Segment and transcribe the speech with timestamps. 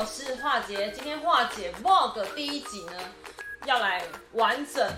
[0.00, 0.90] 我是化姐。
[0.94, 2.92] 今天化姐 Vlog 第一集呢，
[3.66, 4.90] 要来完整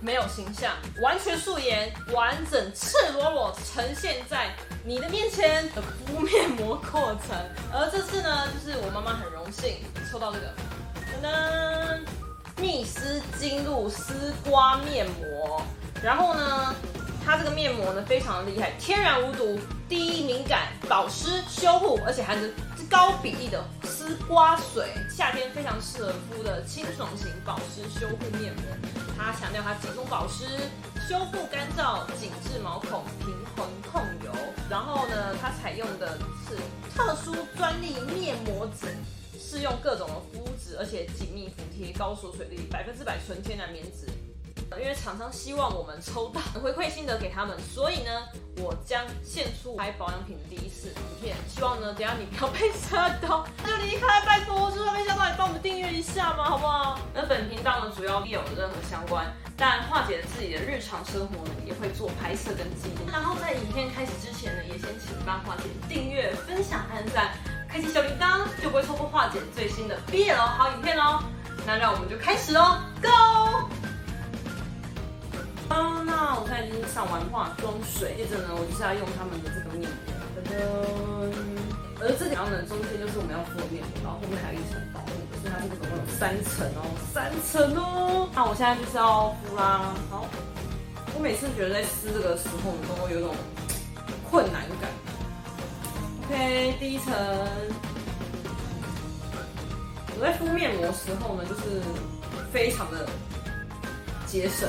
[0.00, 4.52] 没有形象，完全素颜，完整赤裸裸呈现在
[4.84, 7.38] 你的面前的敷面膜过程。
[7.72, 9.76] 而这次呢，就是我妈妈很荣幸
[10.10, 10.52] 抽到这个，
[11.22, 12.00] 噔噔，
[12.60, 15.62] 蜜丝精露丝瓜面膜。
[16.02, 16.74] 然后呢，
[17.24, 19.56] 它这个面膜呢非常的厉害，天然无毒，
[19.88, 22.50] 低敏感，保湿修护，而且还能
[22.90, 28.64] 高比例的丝瓜水，夏天非常适合敷的清爽型保湿修护面膜。
[29.16, 30.44] 它强调它集中保湿、
[31.06, 34.32] 修复、干燥、紧致毛孔、平衡控油。
[34.70, 36.56] 然后呢，它采用的是
[36.96, 38.86] 特殊专利面膜纸，
[39.38, 44.06] 适用各种的肤质，而且紧密服贴，高锁水力，百分之百纯天然棉质。
[44.76, 48.10] 因为厂商希望我们抽到回馈心得给他们，所以呢，
[48.58, 51.36] 我将献出拍保养品的第一次影片。
[51.48, 57.00] 希望呢，等下你不要被吓到，那就离开，拜托，就算被吓到，你帮我们订阅一下嘛，好不好？
[57.14, 63.10] 那本频道呢，主要没有任何相关，但化解自己的日常生活呢，也会做拍摄跟记录。
[63.10, 67.32] 然后在影片开始之前呢，也先请帮化解订阅、分享、按赞、
[67.68, 71.22] 开启小铃铛，就不会错过化解最新的 BL 好影片哦。
[71.66, 73.17] 那让我们就开始哦，Go！
[76.94, 80.56] 上完化妆水，接着呢，我就是要用他们的这个面膜，噔噔。
[82.00, 85.10] 而这两呢，中间就是我们要敷的面膜，然后后面还有一层保护，
[85.42, 88.30] 所以它这个总共有三层哦，三层哦。
[88.34, 89.94] 那我现在就是要敷啦。
[90.08, 90.26] 好，
[91.14, 93.34] 我每次觉得在撕这个时候，都会有种
[94.30, 94.88] 困难感。
[96.24, 97.12] OK，第一层。
[100.20, 101.82] 我在敷面膜的时候呢，就是
[102.52, 103.08] 非常的
[104.26, 104.68] 节省。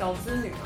[0.00, 0.56] 小资女儿。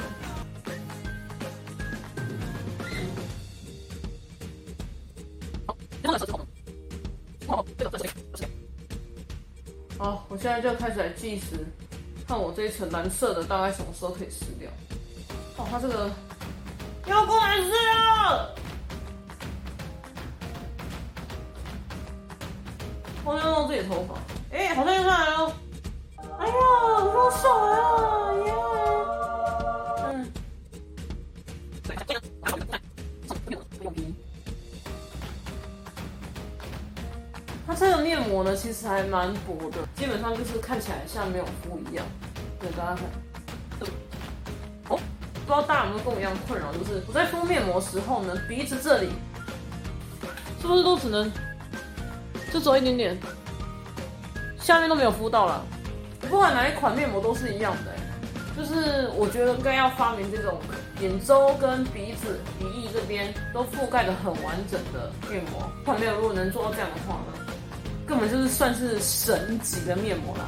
[9.99, 11.67] 好，我现在就开始来计时，
[12.29, 14.71] 看我这一层蓝色的大概什么时候可以撕掉。
[15.57, 16.09] 哦，它这个
[17.07, 18.55] 要过来撕了！
[23.25, 24.15] 我要弄自己的头发，
[24.57, 25.53] 哎、欸，好像又上来了！
[26.39, 28.33] 哎呀，好爽啊！
[28.34, 28.34] 耶！
[37.75, 42.07] 它这个面膜呢，其实还蛮薄的，基本上就是看起来像没有敷一样。
[42.61, 43.05] 对，大家看。
[44.89, 45.01] 哦，
[45.35, 49.09] 不知道大家有没有跟我一样困扰，就是我在敷面膜时候呢，鼻子这里
[50.61, 51.29] 是不是都只能
[52.53, 53.19] 就走一点点，
[54.61, 55.61] 下面都没有敷到了。
[56.31, 57.93] 不管哪一款面膜都是一样的，
[58.57, 60.61] 就是我觉得应该要发明这种
[61.01, 65.69] 眼周跟鼻子、鼻翼这边都覆盖的很完整的面膜。
[65.81, 67.53] 不管没有，如果能做到这样的话呢，
[68.07, 70.45] 根本就是算是神级的面膜啦。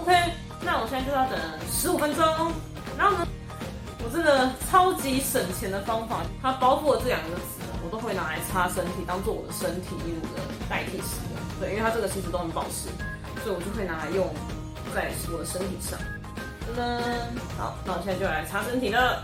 [0.00, 0.12] OK，
[0.60, 1.38] 那我现在就要等
[1.72, 2.24] 十五分钟。
[2.96, 3.26] 然后呢，
[4.04, 11.38] 我这个超级省钱的方法，它包括这两个词，我都会拿来擦身体，当做我的身体衣物的代替使用。
[11.60, 12.88] 对，因为它这个其实都很保湿，
[13.42, 14.26] 所以我就会拿来用
[14.94, 15.98] 在我的身体上。
[16.76, 17.02] 噔噔，
[17.56, 19.22] 好，那我现在就来擦身体了。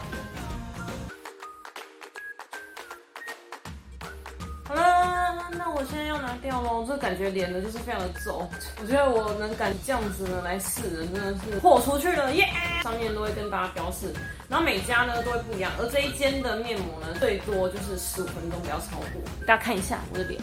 [5.75, 8.49] 我现在要拿掉喽，这感觉脸呢就是非常的皱。
[8.81, 12.47] 我觉得我能敢这样子呢来试人，真的是豁出去了耶
[12.85, 14.13] 上面都会跟大家标示，
[14.49, 15.73] 然后每家呢都会不一样。
[15.79, 19.21] 而这一间的面膜呢，最多就是十五分钟，不要超过。
[19.47, 20.41] 大家看一下我的脸，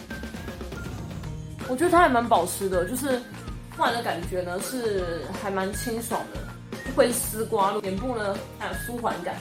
[1.66, 3.18] 我觉得它还蛮保湿的，就是
[3.74, 6.40] 敷完的感觉呢是还蛮清爽的，
[6.84, 7.72] 不会丝瓜。
[7.80, 9.36] 脸部呢还有舒缓感。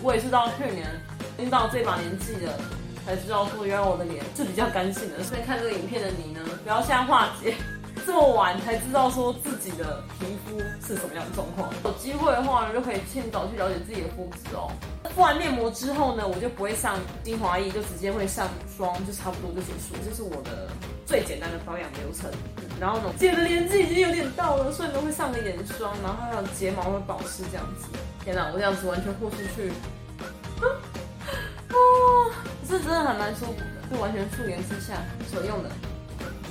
[0.00, 0.86] 我也是到去年，
[1.38, 2.52] 已经到这把年纪了。
[3.08, 5.24] 才知道说，原来我的脸是比较干净的。
[5.24, 7.54] 所以看这个影片的你呢，不要像化姐
[8.04, 11.72] 这么晚才知道说自己的皮肤是什么样的状况。
[11.84, 14.70] 有机会的话呢，就可以趁早去了解自己的肤质哦。
[15.14, 19.96] 敷完面膜之后呢，我就不会上精华液，就直接会上霜，就差不多就结束。
[20.04, 20.68] 这是我的
[21.06, 22.30] 最简单的保养流程。
[22.78, 27.88] 然后呢，姐的年纪已经有点到了，所以呢会上个眼霜，然后还有睫毛会保湿这样子。
[28.22, 29.72] 天哪，我这样子完全豁出去。
[32.68, 34.94] 这真的还蛮舒服的，就完全素颜之下
[35.30, 35.70] 所用的。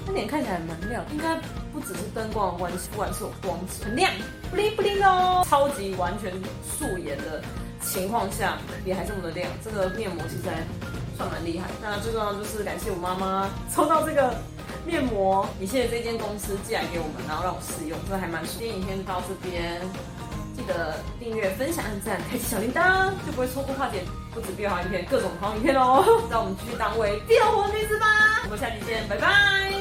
[0.06, 1.36] 它脸看起来蛮亮，应该
[1.72, 4.12] 不只是灯光的关系，不管是有光质，很亮，
[4.50, 5.46] 不灵不灵哦。
[5.48, 6.32] 超级完全
[6.64, 7.44] 素颜的
[7.82, 10.64] 情况下，脸还这么的亮，这个面膜其实还
[11.18, 11.68] 算蛮厉害。
[11.82, 14.34] 那最重要就是感谢我妈妈抽到这个
[14.86, 18.60] 面膜，也谢谢这间公司寄来给我们，然后让我试用，这还蛮舒服。
[18.60, 19.82] 今天影片到这边。
[20.68, 24.04] 的订阅、分享、按赞、开启小铃铛，就不会错过跨点
[24.34, 26.04] 不止变化影片，各种狂影片哦。
[26.30, 28.42] 让我们继续当为 BL 活女子吧。
[28.44, 29.77] 我们下期见，拜拜。